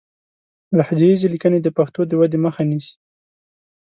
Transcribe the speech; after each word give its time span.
لهجه 0.77 1.03
ييزې 1.09 1.27
ليکنې 1.33 1.59
د 1.61 1.67
پښتو 1.77 2.01
د 2.07 2.11
ودې 2.19 2.39
مخه 2.45 2.61
نيسي 2.69 2.93